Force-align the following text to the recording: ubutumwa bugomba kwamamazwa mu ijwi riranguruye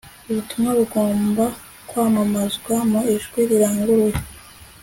ubutumwa 0.29 0.71
bugomba 0.79 1.45
kwamamazwa 1.89 2.75
mu 2.91 2.99
ijwi 3.15 3.39
riranguruye 3.49 4.17